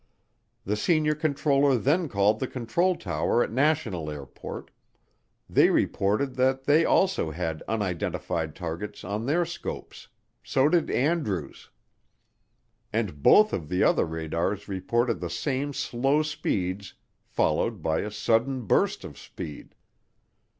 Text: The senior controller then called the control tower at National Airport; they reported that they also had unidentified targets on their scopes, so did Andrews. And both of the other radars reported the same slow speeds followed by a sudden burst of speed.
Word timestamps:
The 0.65 0.75
senior 0.75 1.13
controller 1.13 1.77
then 1.77 2.09
called 2.09 2.39
the 2.39 2.47
control 2.47 2.95
tower 2.95 3.43
at 3.43 3.51
National 3.51 4.09
Airport; 4.09 4.71
they 5.47 5.69
reported 5.69 6.33
that 6.37 6.63
they 6.63 6.83
also 6.83 7.29
had 7.29 7.61
unidentified 7.67 8.55
targets 8.55 9.03
on 9.03 9.27
their 9.27 9.45
scopes, 9.45 10.07
so 10.43 10.67
did 10.69 10.89
Andrews. 10.89 11.69
And 12.91 13.21
both 13.21 13.53
of 13.53 13.69
the 13.69 13.83
other 13.83 14.05
radars 14.07 14.67
reported 14.67 15.19
the 15.19 15.29
same 15.29 15.71
slow 15.71 16.23
speeds 16.23 16.95
followed 17.23 17.83
by 17.83 17.99
a 17.99 18.09
sudden 18.09 18.63
burst 18.65 19.03
of 19.03 19.19
speed. 19.19 19.75